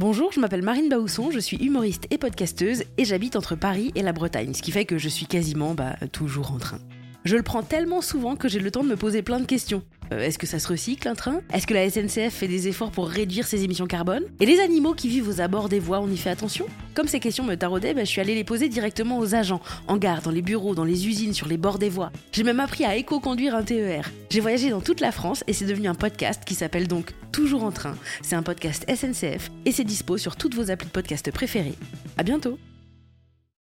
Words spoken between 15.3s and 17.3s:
abords des voies, on y fait attention? Comme ces